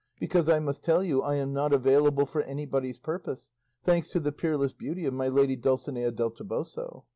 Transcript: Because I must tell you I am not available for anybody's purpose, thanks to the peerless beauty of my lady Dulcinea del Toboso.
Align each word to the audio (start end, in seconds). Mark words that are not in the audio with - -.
Because 0.19 0.49
I 0.49 0.57
must 0.59 0.83
tell 0.83 1.03
you 1.03 1.21
I 1.21 1.35
am 1.35 1.53
not 1.53 1.71
available 1.71 2.25
for 2.25 2.41
anybody's 2.41 2.97
purpose, 2.97 3.51
thanks 3.83 4.09
to 4.09 4.19
the 4.19 4.31
peerless 4.31 4.73
beauty 4.73 5.05
of 5.05 5.13
my 5.13 5.27
lady 5.27 5.55
Dulcinea 5.55 6.09
del 6.09 6.31
Toboso. 6.31 7.05